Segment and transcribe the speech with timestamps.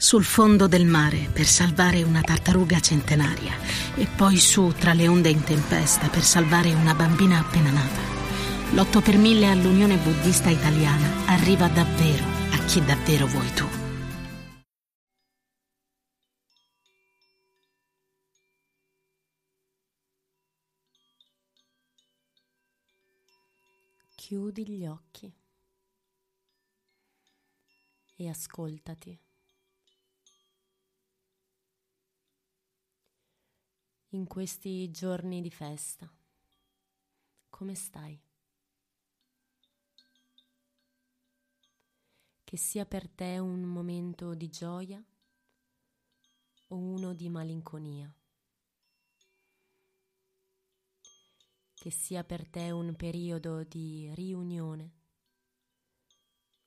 [0.00, 3.52] sul fondo del mare per salvare una tartaruga centenaria
[3.94, 8.00] e poi su tra le onde in tempesta per salvare una bambina appena nata.
[8.72, 13.68] L'8 per mille all'Unione Buddista Italiana arriva davvero a chi davvero vuoi tu.
[24.14, 25.30] Chiudi gli occhi
[28.16, 29.18] e ascoltati.
[34.10, 36.10] In questi giorni di festa?
[37.48, 38.20] Come stai?
[42.42, 45.00] Che sia per te un momento di gioia
[46.68, 48.12] o uno di malinconia.
[51.74, 54.92] Che sia per te un periodo di riunione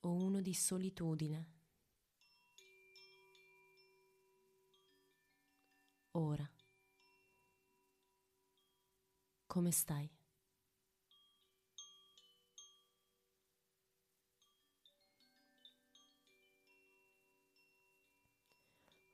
[0.00, 1.52] o uno di solitudine.
[6.12, 6.48] Ora.
[9.54, 10.10] Come stai?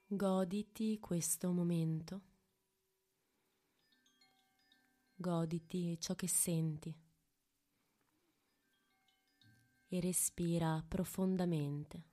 [0.06, 2.22] Goditi questo momento.
[5.14, 6.98] Goditi ciò che senti
[9.88, 12.04] e respira profondamente.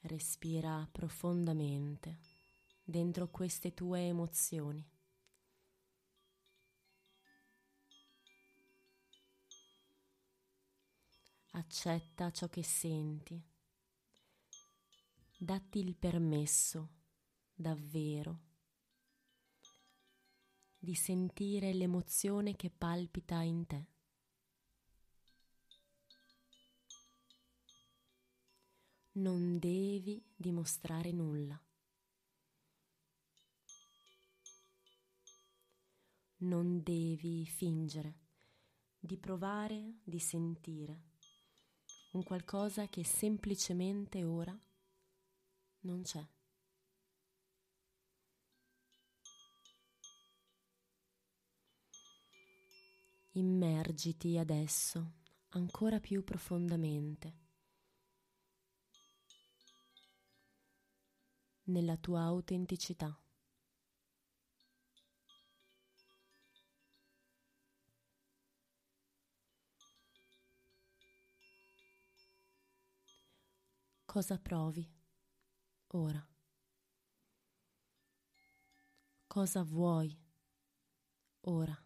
[0.00, 2.27] Respira profondamente
[2.88, 4.82] dentro queste tue emozioni.
[11.50, 13.38] Accetta ciò che senti.
[15.36, 16.88] Datti il permesso,
[17.54, 18.46] davvero,
[20.78, 23.86] di sentire l'emozione che palpita in te.
[29.12, 31.62] Non devi dimostrare nulla.
[36.38, 38.18] Non devi fingere,
[38.98, 41.06] di provare, di sentire
[42.12, 44.56] un qualcosa che semplicemente ora
[45.80, 46.26] non c'è.
[53.32, 55.12] Immergiti adesso
[55.50, 57.46] ancora più profondamente
[61.64, 63.16] nella tua autenticità.
[74.18, 74.84] Cosa provi
[75.94, 76.28] ora?
[79.28, 80.18] Cosa vuoi
[81.42, 81.80] ora?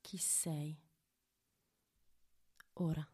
[0.00, 0.80] Chi sei
[2.72, 3.06] ora?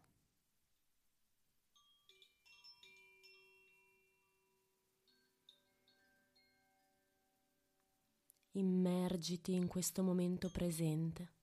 [8.51, 11.35] Immergiti in questo momento presente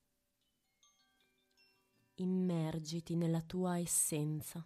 [2.16, 4.64] immergiti nella tua essenza,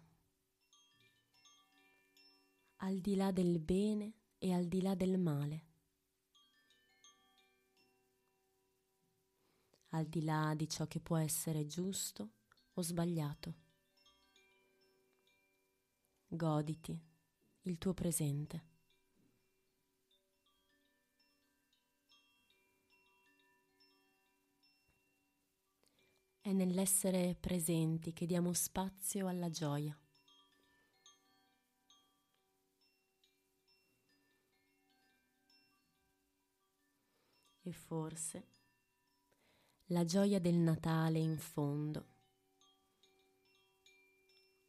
[2.77, 5.65] al di là del bene e al di là del male,
[9.89, 12.29] al di là di ciò che può essere giusto
[12.73, 13.67] o sbagliato.
[16.27, 16.97] Goditi
[17.63, 18.68] il tuo presente.
[26.49, 29.95] È nell'essere presenti che diamo spazio alla gioia.
[37.61, 38.47] E forse
[39.89, 42.07] la gioia del Natale in fondo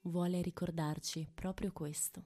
[0.03, 2.25] vuole ricordarci proprio questo.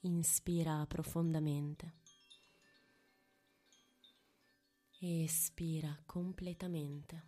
[0.00, 1.97] Inspira profondamente.
[5.00, 7.22] E espira completamente.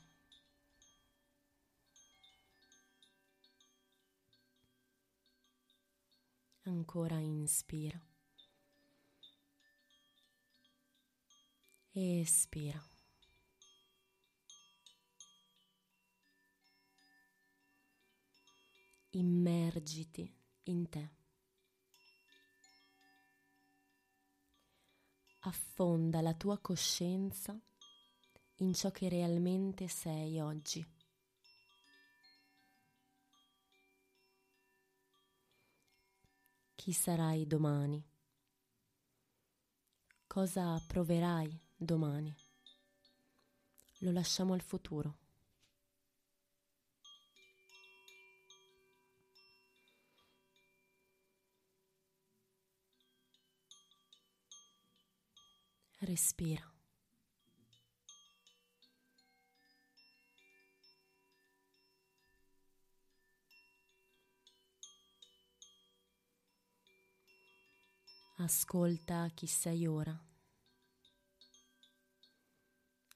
[6.65, 8.01] Ancora inspira
[11.93, 12.83] espira.
[19.13, 20.33] Immergiti
[20.65, 21.20] in te.
[25.41, 27.59] Affonda la tua coscienza
[28.57, 30.85] in ciò che realmente sei oggi.
[36.75, 38.03] Chi sarai domani
[40.27, 42.33] Cosa proverai domani?
[43.99, 45.20] Lo lasciamo al futuro.
[56.03, 56.67] Respira.
[68.39, 70.19] Ascolta chi sei ora,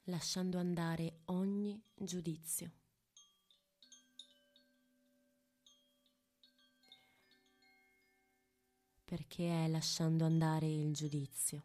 [0.03, 2.71] lasciando andare ogni giudizio.
[9.03, 11.63] Perché è lasciando andare il giudizio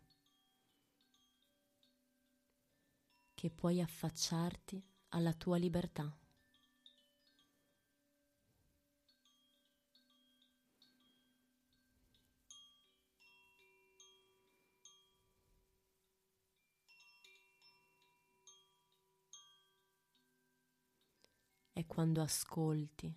[3.40, 6.14] che puoi affacciarti alla tua libertà.
[21.72, 23.10] è quando ascolti.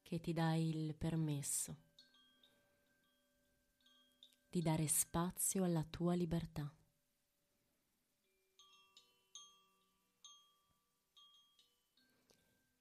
[0.00, 1.87] che ti dai il permesso
[4.58, 6.68] di dare spazio alla tua libertà.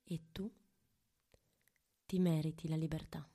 [0.03, 0.51] E tu
[2.07, 3.29] ti meriti la libertà.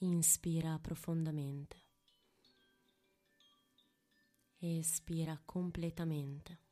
[0.00, 1.86] Inspira profondamente.
[4.58, 6.67] Espira completamente.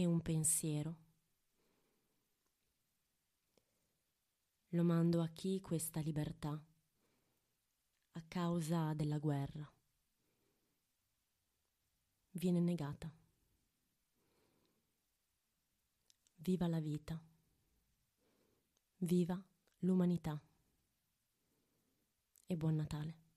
[0.00, 0.96] E un pensiero
[4.68, 6.52] lo mando a chi questa libertà
[8.12, 9.68] a causa della guerra
[12.30, 13.12] viene negata.
[16.36, 17.20] Viva la vita,
[18.98, 19.44] viva
[19.78, 20.40] l'umanità
[22.46, 23.27] e buon Natale.